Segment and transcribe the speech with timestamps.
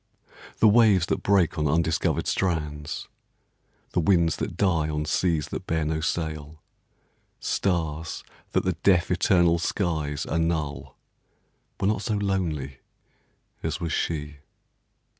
[0.57, 3.07] The waves that break on undiscovered strands,
[3.91, 6.59] The winds that die on seas that bear no sail,
[7.39, 10.97] Stars that the deaf, eternal skies annul,
[11.79, 12.79] Were not so lonely
[13.61, 14.37] as was she.